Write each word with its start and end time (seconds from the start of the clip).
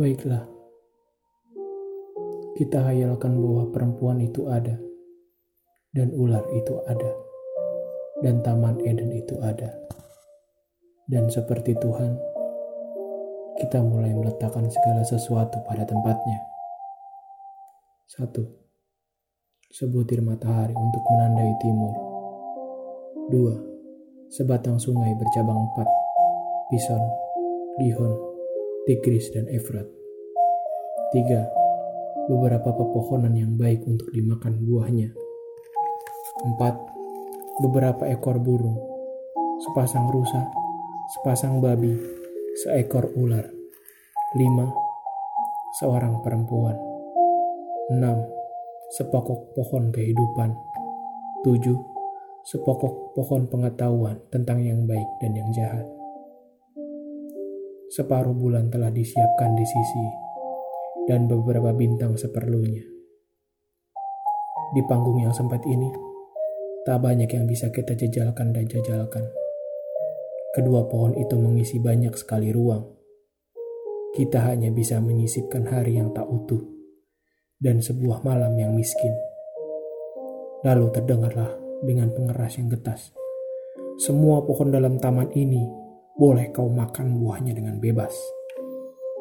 Baiklah, 0.00 0.48
kita 2.56 2.88
hayalkan 2.88 3.36
bahwa 3.36 3.68
perempuan 3.68 4.16
itu 4.24 4.48
ada, 4.48 4.80
dan 5.92 6.08
ular 6.16 6.40
itu 6.56 6.72
ada, 6.88 7.12
dan 8.24 8.40
taman 8.40 8.80
Eden 8.80 9.12
itu 9.12 9.36
ada. 9.44 9.68
Dan 11.04 11.28
seperti 11.28 11.76
Tuhan, 11.76 12.16
kita 13.60 13.84
mulai 13.84 14.16
meletakkan 14.16 14.72
segala 14.72 15.04
sesuatu 15.04 15.60
pada 15.68 15.84
tempatnya. 15.84 16.48
Satu, 18.08 18.48
sebutir 19.68 20.24
matahari 20.24 20.72
untuk 20.72 21.04
menandai 21.12 21.52
timur. 21.60 21.92
Dua, 23.28 23.52
sebatang 24.32 24.80
sungai 24.80 25.12
bercabang 25.12 25.60
empat, 25.60 25.88
Pison, 26.72 27.04
Gihon, 27.84 28.29
Tigris, 28.88 29.28
dan 29.36 29.44
Efrat. 29.52 29.84
Tiga, 31.12 31.52
beberapa 32.32 32.72
pepohonan 32.72 33.36
yang 33.36 33.52
baik 33.60 33.84
untuk 33.84 34.08
dimakan 34.08 34.56
buahnya. 34.64 35.12
Empat, 36.48 36.80
beberapa 37.60 38.08
ekor 38.08 38.40
burung, 38.40 38.80
sepasang 39.60 40.08
rusa, 40.08 40.48
sepasang 41.12 41.60
babi, 41.60 41.92
seekor 42.64 43.12
ular. 43.20 43.44
Lima, 44.40 44.72
seorang 45.76 46.24
perempuan. 46.24 46.80
Enam, 47.92 48.24
sepokok 48.96 49.52
pohon 49.52 49.92
kehidupan. 49.92 50.56
Tujuh, 51.44 51.76
sepokok 52.48 53.12
pohon 53.12 53.44
pengetahuan 53.44 54.24
tentang 54.32 54.64
yang 54.64 54.88
baik 54.88 55.08
dan 55.20 55.36
yang 55.36 55.50
jahat 55.52 55.99
separuh 57.90 58.30
bulan 58.30 58.70
telah 58.70 58.94
disiapkan 58.94 59.58
di 59.58 59.66
sisi, 59.66 60.06
dan 61.10 61.26
beberapa 61.26 61.74
bintang 61.74 62.14
seperlunya. 62.14 62.86
Di 64.70 64.82
panggung 64.86 65.18
yang 65.18 65.34
sempit 65.34 65.66
ini, 65.66 65.90
tak 66.86 67.02
banyak 67.02 67.26
yang 67.26 67.50
bisa 67.50 67.74
kita 67.74 67.98
jejalkan 67.98 68.54
dan 68.54 68.70
jajalkan. 68.70 69.26
Kedua 70.54 70.86
pohon 70.86 71.18
itu 71.18 71.34
mengisi 71.34 71.82
banyak 71.82 72.14
sekali 72.14 72.54
ruang. 72.54 72.86
Kita 74.14 74.46
hanya 74.46 74.70
bisa 74.70 75.02
menyisipkan 75.02 75.66
hari 75.66 75.98
yang 75.98 76.14
tak 76.14 76.30
utuh 76.30 76.62
dan 77.58 77.82
sebuah 77.82 78.22
malam 78.22 78.54
yang 78.54 78.70
miskin. 78.74 79.14
Lalu 80.62 80.94
terdengarlah 80.94 81.50
dengan 81.82 82.10
pengeras 82.14 82.58
yang 82.58 82.70
getas. 82.70 83.10
Semua 83.98 84.42
pohon 84.46 84.70
dalam 84.70 84.98
taman 84.98 85.30
ini 85.34 85.79
boleh 86.18 86.50
kau 86.50 86.66
makan 86.66 87.22
buahnya 87.22 87.54
dengan 87.54 87.78
bebas. 87.78 88.12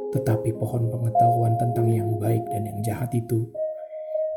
Tetapi 0.09 0.58
pohon 0.58 0.90
pengetahuan 0.90 1.54
tentang 1.62 1.86
yang 1.86 2.18
baik 2.18 2.42
dan 2.50 2.66
yang 2.66 2.80
jahat 2.82 3.14
itu, 3.14 3.45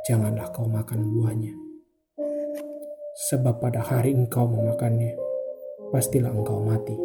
janganlah 0.05 0.53
kau 0.53 0.69
makan 0.69 1.01
buahnya. 1.17 1.55
Sebab 3.33 3.57
pada 3.61 3.81
hari 3.81 4.13
engkau 4.13 4.45
memakannya, 4.45 5.17
pastilah 5.89 6.29
engkau 6.29 6.61
mati. 6.61 6.97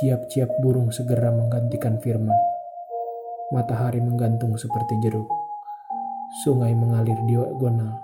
Ciap-ciap 0.00 0.60
burung 0.60 0.92
segera 0.92 1.32
menggantikan 1.32 1.96
firman. 2.04 2.36
Matahari 3.54 4.02
menggantung 4.02 4.58
seperti 4.60 4.98
jeruk. 5.00 5.30
Sungai 6.42 6.74
mengalir 6.74 7.16
diagonal 7.24 8.02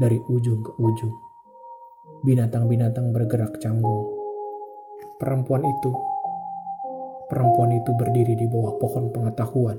dari 0.00 0.18
ujung 0.26 0.64
ke 0.64 0.72
ujung. 0.80 1.14
Binatang-binatang 2.24 3.12
bergerak 3.12 3.60
canggung 3.62 4.17
Perempuan 5.18 5.66
itu, 5.66 5.90
perempuan 7.26 7.74
itu 7.74 7.90
berdiri 7.90 8.38
di 8.38 8.46
bawah 8.46 8.78
pohon 8.78 9.10
pengetahuan. 9.10 9.74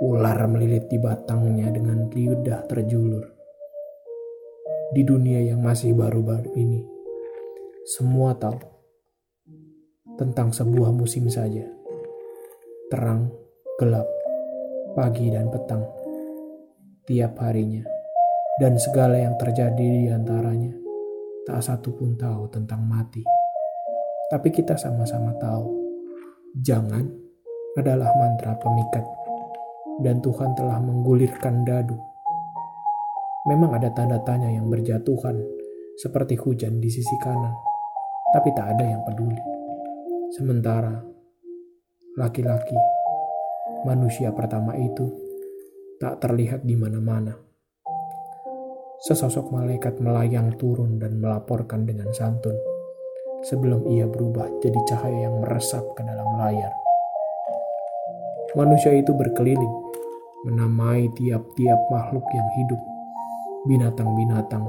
Ular 0.00 0.40
melilit 0.48 0.88
di 0.88 0.96
batangnya 0.96 1.68
dengan 1.68 2.08
lidah 2.08 2.64
terjulur. 2.64 3.28
Di 4.96 5.04
dunia 5.04 5.44
yang 5.44 5.60
masih 5.60 5.92
baru-baru 5.92 6.48
ini, 6.56 6.80
semua 7.84 8.32
tahu 8.40 8.56
tentang 10.16 10.48
sebuah 10.48 10.96
musim 10.96 11.28
saja. 11.28 11.68
Terang, 12.88 13.28
gelap, 13.76 14.08
pagi 14.96 15.28
dan 15.28 15.52
petang, 15.52 15.84
tiap 17.04 17.36
harinya, 17.44 17.84
dan 18.64 18.80
segala 18.80 19.20
yang 19.20 19.36
terjadi 19.36 19.76
di 19.76 20.08
antaranya, 20.08 20.72
tak 21.44 21.60
satu 21.60 21.92
pun 21.92 22.16
tahu 22.16 22.48
tentang 22.48 22.80
mati. 22.88 23.39
Tapi 24.30 24.46
kita 24.54 24.78
sama-sama 24.78 25.34
tahu, 25.42 25.66
jangan 26.62 27.02
adalah 27.74 28.14
mantra 28.14 28.54
pemikat, 28.62 29.02
dan 30.06 30.22
Tuhan 30.22 30.54
telah 30.54 30.78
menggulirkan 30.78 31.66
dadu. 31.66 31.98
Memang 33.50 33.74
ada 33.74 33.90
tanda 33.90 34.22
tanya 34.22 34.46
yang 34.46 34.70
berjatuhan, 34.70 35.34
seperti 35.98 36.38
hujan 36.38 36.78
di 36.78 36.86
sisi 36.86 37.18
kanan, 37.18 37.50
tapi 38.30 38.54
tak 38.54 38.78
ada 38.78 38.86
yang 38.86 39.02
peduli. 39.02 39.42
Sementara 40.30 40.94
laki-laki, 42.14 42.78
manusia 43.82 44.30
pertama 44.30 44.78
itu, 44.78 45.10
tak 45.98 46.22
terlihat 46.22 46.62
di 46.62 46.78
mana-mana. 46.78 47.34
Sesosok 49.10 49.50
malaikat 49.50 49.98
melayang 49.98 50.54
turun 50.54 51.02
dan 51.02 51.18
melaporkan 51.18 51.82
dengan 51.82 52.14
santun 52.14 52.69
sebelum 53.44 53.88
ia 53.88 54.04
berubah 54.04 54.48
jadi 54.60 54.80
cahaya 54.84 55.28
yang 55.28 55.40
meresap 55.40 55.84
ke 55.96 56.02
dalam 56.04 56.28
layar. 56.36 56.72
Manusia 58.58 58.92
itu 58.92 59.14
berkeliling, 59.14 59.74
menamai 60.44 61.06
tiap-tiap 61.14 61.80
makhluk 61.88 62.26
yang 62.34 62.48
hidup, 62.58 62.80
binatang-binatang, 63.70 64.66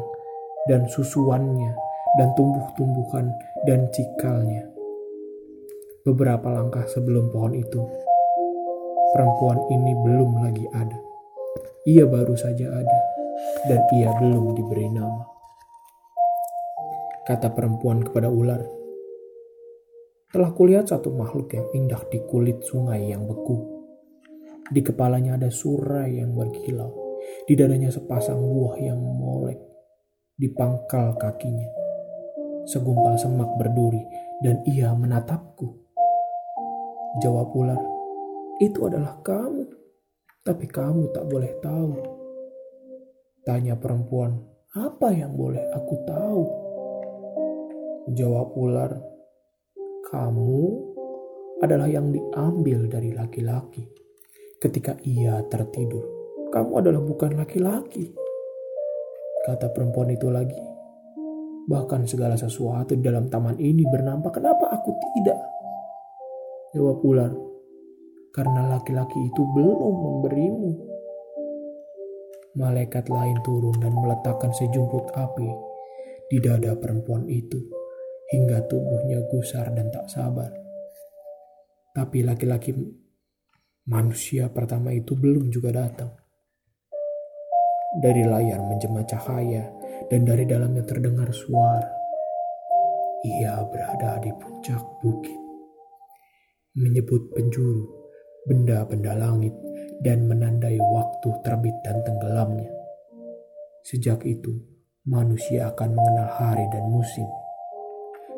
dan 0.70 0.86
susuannya, 0.86 1.74
dan 2.22 2.30
tumbuh-tumbuhan, 2.38 3.34
dan 3.66 3.90
cikalnya. 3.90 4.70
Beberapa 6.06 6.54
langkah 6.54 6.86
sebelum 6.86 7.34
pohon 7.34 7.58
itu, 7.58 7.82
perempuan 9.18 9.60
ini 9.74 9.94
belum 10.06 10.32
lagi 10.46 10.66
ada. 10.78 11.00
Ia 11.90 12.06
baru 12.06 12.38
saja 12.38 12.70
ada, 12.70 13.00
dan 13.66 13.82
ia 13.98 14.14
belum 14.22 14.54
diberi 14.54 14.94
nama 14.94 15.31
kata 17.32 17.56
perempuan 17.56 18.04
kepada 18.04 18.28
ular. 18.28 18.60
Telah 20.36 20.52
kulihat 20.52 20.92
satu 20.92 21.16
makhluk 21.16 21.48
yang 21.56 21.64
indah 21.72 22.04
di 22.12 22.20
kulit 22.28 22.60
sungai 22.60 23.08
yang 23.08 23.24
beku. 23.24 23.56
Di 24.68 24.84
kepalanya 24.84 25.40
ada 25.40 25.48
surai 25.48 26.20
yang 26.20 26.36
berkilau. 26.36 26.92
Di 27.48 27.56
dadanya 27.56 27.88
sepasang 27.88 28.36
buah 28.36 28.76
yang 28.84 29.00
molek. 29.00 29.56
Di 30.36 30.52
pangkal 30.52 31.16
kakinya. 31.16 31.72
Segumpal 32.68 33.16
semak 33.16 33.48
berduri 33.56 34.04
dan 34.44 34.60
ia 34.68 34.92
menatapku. 34.92 35.72
Jawab 37.24 37.48
ular, 37.56 37.80
itu 38.60 38.92
adalah 38.92 39.24
kamu. 39.24 39.72
Tapi 40.44 40.68
kamu 40.68 41.16
tak 41.16 41.32
boleh 41.32 41.52
tahu. 41.64 41.96
Tanya 43.48 43.80
perempuan, 43.80 44.36
apa 44.76 45.16
yang 45.16 45.32
boleh 45.40 45.64
aku 45.76 45.96
tahu? 46.04 46.71
Jawab 48.10 48.58
ular, 48.58 48.98
kamu 50.10 50.58
adalah 51.62 51.86
yang 51.86 52.10
diambil 52.10 52.90
dari 52.90 53.14
laki-laki. 53.14 53.86
Ketika 54.58 54.98
ia 55.06 55.38
tertidur, 55.46 56.02
kamu 56.50 56.82
adalah 56.82 56.98
bukan 56.98 57.38
laki-laki. 57.38 58.10
Kata 59.46 59.70
perempuan 59.70 60.10
itu 60.10 60.34
lagi, 60.34 60.66
bahkan 61.70 62.10
segala 62.10 62.34
sesuatu 62.34 62.98
di 62.98 63.06
dalam 63.06 63.30
taman 63.30 63.62
ini 63.62 63.86
bernampak, 63.86 64.42
kenapa 64.42 64.74
aku 64.74 64.90
tidak? 65.22 65.38
Jawab 66.74 67.06
ular, 67.06 67.32
karena 68.34 68.66
laki-laki 68.82 69.30
itu 69.30 69.46
belum 69.54 69.94
memberimu. 69.94 70.72
Malaikat 72.58 73.14
lain 73.14 73.38
turun 73.46 73.78
dan 73.78 73.94
meletakkan 73.94 74.50
sejumput 74.58 75.14
api 75.14 75.50
di 76.34 76.42
dada 76.42 76.74
perempuan 76.74 77.30
itu 77.30 77.81
hingga 78.32 78.64
tubuhnya 78.66 79.28
gusar 79.28 79.76
dan 79.76 79.92
tak 79.92 80.08
sabar. 80.08 80.50
Tapi 81.92 82.24
laki-laki 82.24 82.72
manusia 83.92 84.48
pertama 84.48 84.96
itu 84.96 85.20
belum 85.20 85.52
juga 85.52 85.76
datang. 85.76 86.16
Dari 87.92 88.24
layar 88.24 88.64
menjemah 88.64 89.04
cahaya 89.04 89.68
dan 90.08 90.24
dari 90.24 90.48
dalamnya 90.48 90.88
terdengar 90.88 91.28
suara. 91.36 91.92
Ia 93.22 93.68
berada 93.68 94.24
di 94.24 94.32
puncak 94.32 95.04
bukit. 95.04 95.36
Menyebut 96.80 97.36
penjuru, 97.36 97.84
benda-benda 98.48 99.12
langit, 99.12 99.52
dan 100.00 100.24
menandai 100.24 100.80
waktu 100.80 101.30
terbit 101.44 101.76
dan 101.84 102.00
tenggelamnya. 102.08 102.72
Sejak 103.84 104.24
itu, 104.24 104.56
manusia 105.04 105.68
akan 105.68 105.92
mengenal 105.92 106.32
hari 106.32 106.66
dan 106.72 106.88
musim 106.88 107.28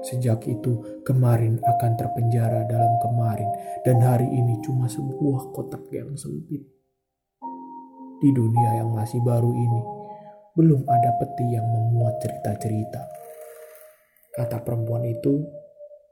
Sejak 0.03 0.43
itu, 0.51 0.83
kemarin 1.07 1.63
akan 1.63 1.91
terpenjara 1.95 2.67
dalam 2.67 2.91
kemarin, 2.99 3.47
dan 3.87 4.03
hari 4.03 4.27
ini 4.27 4.59
cuma 4.59 4.91
sebuah 4.91 5.55
kotak 5.55 5.87
yang 5.95 6.11
sempit. 6.19 6.59
Di 8.19 8.29
dunia 8.35 8.83
yang 8.83 8.91
masih 8.91 9.23
baru 9.23 9.47
ini, 9.55 9.81
belum 10.59 10.83
ada 10.91 11.15
peti 11.23 11.55
yang 11.55 11.63
memuat 11.71 12.19
cerita-cerita. 12.19 12.99
Kata 14.35 14.59
perempuan 14.59 15.07
itu, 15.07 15.39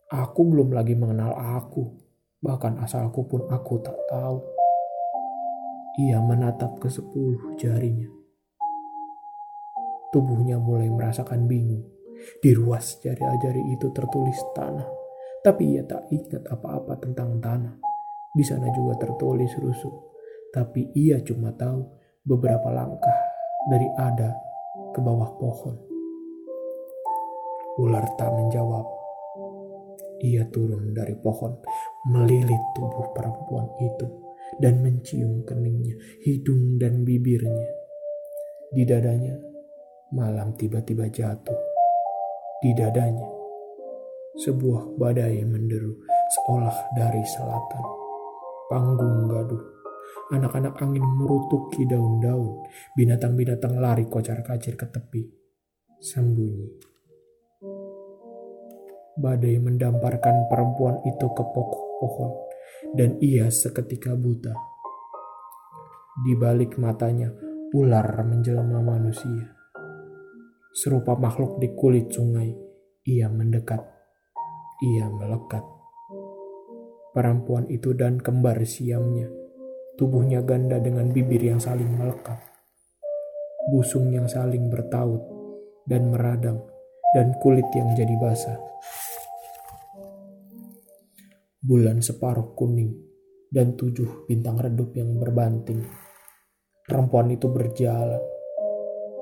aku 0.08 0.40
belum 0.40 0.72
lagi 0.72 0.96
mengenal 0.96 1.36
aku, 1.36 1.92
bahkan 2.40 2.80
asalku 2.80 3.28
pun 3.28 3.44
aku 3.52 3.76
tak 3.84 4.00
tahu. 4.08 4.40
Ia 6.00 6.24
menatap 6.24 6.80
ke 6.80 6.88
sepuluh 6.88 7.60
jarinya. 7.60 8.08
Tubuhnya 10.16 10.56
mulai 10.64 10.88
merasakan 10.88 11.48
bingung 11.52 12.01
di 12.42 12.52
ruas 12.54 13.00
jari-jari 13.02 13.62
itu 13.74 13.90
tertulis 13.94 14.38
tanah, 14.54 14.86
tapi 15.42 15.78
ia 15.78 15.84
tak 15.86 16.06
ingat 16.14 16.46
apa-apa 16.50 16.98
tentang 17.02 17.42
tanah. 17.42 17.76
Di 18.32 18.44
sana 18.48 18.72
juga 18.72 18.96
tertulis 18.96 19.52
rusuk, 19.60 20.16
tapi 20.56 20.88
ia 20.96 21.20
cuma 21.20 21.52
tahu 21.52 21.84
beberapa 22.24 22.72
langkah 22.72 23.18
dari 23.68 23.88
ada 24.00 24.32
ke 24.96 25.00
bawah 25.04 25.32
pohon. 25.36 25.76
Ular 27.82 28.06
tak 28.16 28.32
menjawab. 28.32 28.86
Ia 30.22 30.46
turun 30.54 30.94
dari 30.94 31.18
pohon, 31.18 31.58
melilit 32.14 32.62
tubuh 32.78 33.10
perempuan 33.10 33.66
itu, 33.82 34.06
dan 34.62 34.86
mencium 34.86 35.42
keningnya, 35.42 35.98
hidung 36.22 36.78
dan 36.78 37.02
bibirnya. 37.02 37.68
Di 38.70 38.86
dadanya, 38.86 39.34
malam 40.14 40.54
tiba-tiba 40.54 41.10
jatuh 41.10 41.71
di 42.62 42.78
dadanya. 42.78 43.26
Sebuah 44.38 44.96
badai 44.96 45.42
menderu 45.44 45.98
seolah 46.38 46.94
dari 46.94 47.26
selatan. 47.26 47.86
Panggung 48.70 49.28
gaduh. 49.28 49.64
Anak-anak 50.32 50.80
angin 50.80 51.04
merutuki 51.04 51.84
daun-daun. 51.90 52.64
Binatang-binatang 52.96 53.82
lari 53.82 54.06
kocar-kacir 54.08 54.78
ke 54.78 54.88
tepi. 54.88 55.26
Sembunyi. 56.00 56.70
Badai 59.18 59.58
mendamparkan 59.60 60.48
perempuan 60.48 61.04
itu 61.04 61.28
ke 61.34 61.44
pokok 61.44 61.86
pohon. 62.00 62.32
Dan 62.96 63.20
ia 63.20 63.52
seketika 63.52 64.16
buta. 64.16 64.56
Di 66.24 66.34
balik 66.38 66.80
matanya, 66.80 67.34
ular 67.76 68.08
menjelma 68.24 68.80
manusia 68.80 69.61
serupa 70.72 71.20
makhluk 71.20 71.60
di 71.60 71.76
kulit 71.76 72.12
sungai. 72.12 72.52
Ia 73.02 73.28
mendekat, 73.28 73.82
ia 74.80 75.10
melekat. 75.12 75.64
Perempuan 77.12 77.68
itu 77.68 77.92
dan 77.92 78.24
kembar 78.24 78.56
siamnya, 78.64 79.28
tubuhnya 80.00 80.40
ganda 80.46 80.80
dengan 80.80 81.12
bibir 81.12 81.44
yang 81.44 81.60
saling 81.60 81.92
melekat, 82.00 82.40
busung 83.68 84.16
yang 84.16 84.32
saling 84.32 84.72
bertaut 84.72 85.20
dan 85.84 86.08
meradang, 86.08 86.64
dan 87.12 87.36
kulit 87.44 87.68
yang 87.76 87.92
jadi 88.00 88.16
basah. 88.16 88.56
Bulan 91.62 92.00
separuh 92.00 92.56
kuning 92.56 92.96
dan 93.52 93.76
tujuh 93.76 94.24
bintang 94.26 94.56
redup 94.56 94.96
yang 94.96 95.20
berbanting. 95.20 95.84
Perempuan 96.88 97.28
itu 97.30 97.52
berjalan 97.52 98.41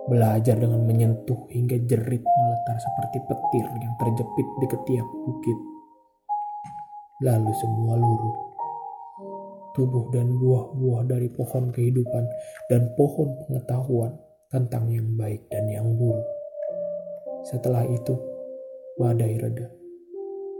Belajar 0.09 0.57
dengan 0.57 0.89
menyentuh 0.89 1.45
hingga 1.53 1.77
jerit 1.85 2.25
meletar 2.25 2.77
seperti 2.81 3.21
petir 3.29 3.61
yang 3.77 3.93
terjepit 4.01 4.47
di 4.57 4.65
ketiak 4.65 5.05
bukit. 5.05 5.57
Lalu 7.21 7.53
semua 7.53 7.93
luruh. 7.93 8.37
Tubuh 9.77 10.09
dan 10.09 10.33
buah-buah 10.41 11.05
dari 11.05 11.29
pohon 11.29 11.69
kehidupan 11.69 12.25
dan 12.73 12.89
pohon 12.97 13.37
pengetahuan 13.45 14.17
tentang 14.49 14.89
yang 14.89 15.13
baik 15.13 15.45
dan 15.53 15.69
yang 15.69 15.93
buruk. 15.93 16.25
Setelah 17.45 17.85
itu, 17.85 18.17
badai 18.97 19.37
reda 19.37 19.69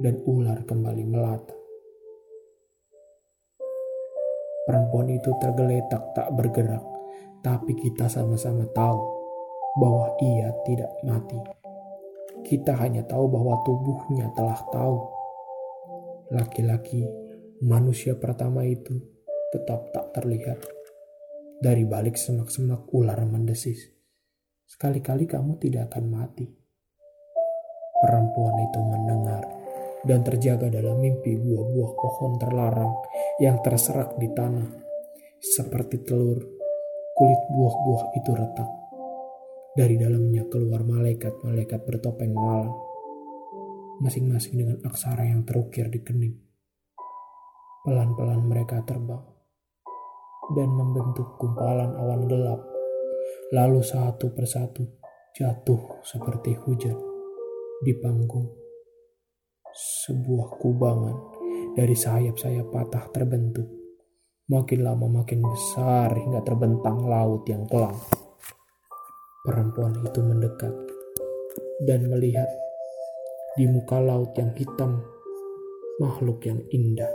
dan 0.06 0.22
ular 0.30 0.62
kembali 0.62 1.04
melata. 1.10 1.58
Perempuan 4.70 5.10
itu 5.10 5.34
tergeletak 5.42 6.14
tak 6.14 6.30
bergerak, 6.38 6.86
tapi 7.42 7.74
kita 7.74 8.06
sama-sama 8.06 8.70
tahu 8.78 9.19
bahwa 9.80 10.12
ia 10.20 10.52
tidak 10.68 10.92
mati. 11.08 11.40
Kita 12.44 12.76
hanya 12.84 13.08
tahu 13.08 13.32
bahwa 13.32 13.64
tubuhnya 13.64 14.28
telah 14.36 14.60
tahu. 14.70 14.98
Laki-laki 16.36 17.08
manusia 17.64 18.14
pertama 18.20 18.68
itu 18.68 19.00
tetap 19.56 19.90
tak 19.96 20.12
terlihat. 20.20 20.60
Dari 21.60 21.84
balik 21.84 22.16
semak-semak 22.16 22.88
ular 22.96 23.20
mendesis. 23.28 23.92
Sekali-kali 24.70 25.28
kamu 25.28 25.60
tidak 25.60 25.92
akan 25.92 26.06
mati. 26.08 26.48
Perempuan 28.00 28.56
itu 28.64 28.80
mendengar 28.80 29.44
dan 30.08 30.24
terjaga 30.24 30.72
dalam 30.72 31.04
mimpi 31.04 31.36
buah-buah 31.36 31.92
pohon 32.00 32.40
terlarang 32.40 32.94
yang 33.44 33.60
terserak 33.60 34.16
di 34.16 34.32
tanah. 34.32 34.72
Seperti 35.44 36.00
telur, 36.08 36.40
kulit 37.12 37.42
buah-buah 37.52 38.04
itu 38.16 38.32
retak 38.32 38.79
dari 39.78 39.96
dalamnya 40.02 40.50
keluar 40.50 40.82
malaikat-malaikat 40.82 41.86
bertopeng 41.86 42.34
malam, 42.34 42.74
masing-masing 44.02 44.58
dengan 44.58 44.78
aksara 44.82 45.30
yang 45.30 45.46
terukir 45.46 45.86
di 45.94 46.02
kening. 46.02 46.36
Pelan-pelan 47.86 48.42
mereka 48.50 48.82
terbang 48.82 49.24
dan 50.58 50.70
membentuk 50.74 51.38
gumpalan 51.38 51.94
awan 51.94 52.26
gelap, 52.26 52.62
lalu 53.54 53.86
satu 53.86 54.34
persatu 54.34 54.90
jatuh 55.38 56.02
seperti 56.02 56.58
hujan 56.66 56.98
di 57.86 57.94
panggung. 58.02 58.50
Sebuah 59.70 60.58
kubangan 60.58 61.18
dari 61.78 61.94
sayap-sayap 61.94 62.74
patah 62.74 63.06
terbentuk. 63.14 63.70
Makin 64.50 64.82
lama 64.82 65.06
makin 65.22 65.46
besar 65.46 66.10
hingga 66.18 66.42
terbentang 66.42 67.06
laut 67.06 67.46
yang 67.46 67.70
kelam. 67.70 67.94
Perempuan 69.40 69.96
itu 70.04 70.20
mendekat 70.20 70.76
dan 71.88 72.12
melihat 72.12 72.52
di 73.56 73.72
muka 73.72 73.96
laut 73.96 74.36
yang 74.36 74.52
hitam 74.52 75.00
makhluk 75.96 76.44
yang 76.44 76.60
indah. 76.76 77.08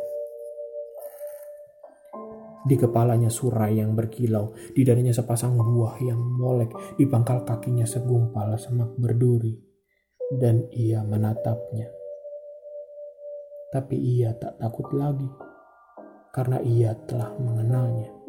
Di 2.64 2.80
kepalanya 2.80 3.28
surai 3.28 3.76
yang 3.76 3.92
berkilau, 3.92 4.56
di 4.72 4.88
dadanya 4.88 5.12
sepasang 5.12 5.52
buah 5.52 6.00
yang 6.00 6.16
molek, 6.16 6.72
di 6.96 7.04
pangkal 7.04 7.44
kakinya 7.44 7.84
segumpal 7.84 8.56
semak 8.56 8.96
berduri, 8.96 9.60
dan 10.32 10.64
ia 10.72 11.04
menatapnya. 11.04 11.92
Tapi 13.68 14.00
ia 14.00 14.32
tak 14.32 14.56
takut 14.56 14.88
lagi, 14.96 15.28
karena 16.32 16.56
ia 16.64 16.96
telah 17.04 17.36
mengenalnya. 17.36 18.23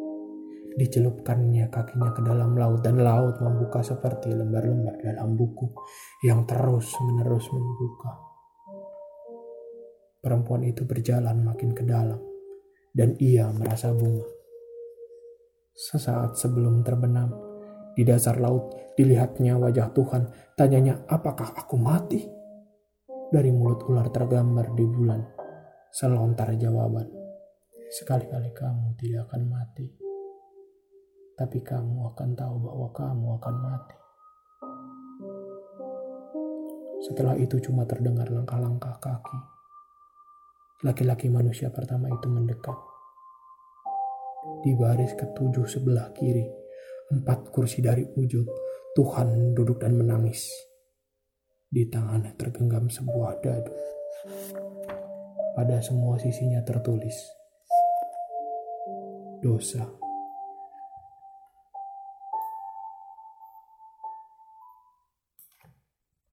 Dicelupkannya 0.76 1.72
kakinya 1.72 2.12
ke 2.12 2.20
dalam 2.20 2.52
laut 2.52 2.84
dan 2.84 3.00
laut 3.00 3.40
membuka 3.40 3.80
seperti 3.80 4.28
lembar-lembar 4.28 5.00
dalam 5.00 5.32
buku 5.32 5.72
yang 6.20 6.44
terus-menerus 6.44 7.48
membuka. 7.48 8.12
Perempuan 10.20 10.68
itu 10.68 10.84
berjalan 10.84 11.40
makin 11.40 11.72
ke 11.72 11.80
dalam 11.80 12.20
dan 12.92 13.16
ia 13.16 13.48
merasa 13.56 13.88
bunga. 13.88 14.28
Sesaat 15.72 16.36
sebelum 16.36 16.84
terbenam, 16.84 17.32
di 17.96 18.04
dasar 18.04 18.36
laut 18.36 18.76
dilihatnya 19.00 19.56
wajah 19.56 19.88
Tuhan, 19.96 20.28
tanyanya 20.60 21.08
apakah 21.08 21.56
aku 21.56 21.80
mati? 21.80 22.20
Dari 23.32 23.48
mulut 23.48 23.80
ular 23.88 24.12
tergambar 24.12 24.76
di 24.76 24.84
bulan, 24.84 25.24
selontar 25.88 26.52
jawaban. 26.60 27.08
Sekali-kali 27.88 28.52
kamu 28.52 28.92
tidak 29.00 29.32
akan 29.32 29.42
mati 29.48 30.05
tapi 31.36 31.60
kamu 31.60 32.16
akan 32.16 32.32
tahu 32.32 32.56
bahwa 32.64 32.88
kamu 32.96 33.26
akan 33.36 33.54
mati. 33.60 33.96
Setelah 37.04 37.36
itu 37.36 37.60
cuma 37.60 37.84
terdengar 37.84 38.32
langkah-langkah 38.32 38.96
kaki. 38.96 39.38
Laki-laki 40.80 41.28
manusia 41.28 41.68
pertama 41.68 42.08
itu 42.08 42.26
mendekat. 42.32 42.74
Di 44.64 44.72
baris 44.72 45.12
ketujuh 45.12 45.68
sebelah 45.68 46.08
kiri, 46.16 46.48
empat 47.12 47.52
kursi 47.52 47.84
dari 47.84 48.02
ujung, 48.16 48.48
Tuhan 48.96 49.52
duduk 49.52 49.84
dan 49.84 49.92
menangis. 49.92 50.48
Di 51.68 51.84
tangannya 51.92 52.32
tergenggam 52.40 52.88
sebuah 52.88 53.44
dadu. 53.44 53.76
Pada 55.52 55.84
semua 55.84 56.16
sisinya 56.16 56.64
tertulis, 56.64 57.16
dosa 59.44 60.05